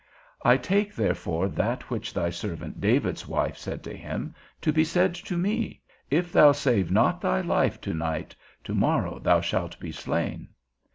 I 0.43 0.57
take 0.57 0.95
therefore 0.95 1.47
that 1.49 1.91
which 1.91 2.11
thy 2.11 2.31
servant 2.31 2.81
David's 2.81 3.27
wife 3.27 3.55
said 3.55 3.83
to 3.83 3.95
him, 3.95 4.33
to 4.61 4.73
be 4.73 4.83
said 4.83 5.13
to 5.13 5.37
me, 5.37 5.79
If 6.09 6.31
thou 6.33 6.53
save 6.53 6.89
not 6.89 7.21
thy 7.21 7.41
life 7.41 7.79
to 7.81 7.93
night, 7.93 8.35
to 8.63 8.73
morrow 8.73 9.19
thou 9.19 9.41
shalt 9.41 9.79
be 9.79 9.91
slain. 9.91 10.47